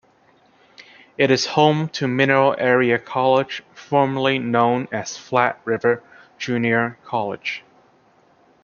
[1.15, 6.01] It is home to Mineral Area College, formerly known as Flat River
[6.39, 7.63] Junior College.